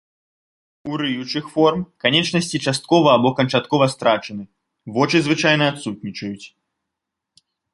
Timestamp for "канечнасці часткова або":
2.05-3.29